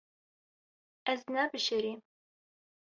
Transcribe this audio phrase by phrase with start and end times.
[1.11, 1.99] Ez nebişirîm.